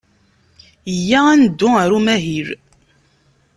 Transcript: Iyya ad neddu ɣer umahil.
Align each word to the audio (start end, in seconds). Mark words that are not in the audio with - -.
Iyya 0.93 1.19
ad 1.33 1.37
neddu 1.41 1.67
ɣer 1.75 1.89
umahil. 1.97 2.49